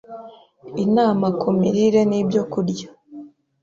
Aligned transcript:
INAMA 0.83 1.27
KU 1.39 1.49
MIRIRE 1.59 2.01
N’IBYOKURYA 2.09 2.89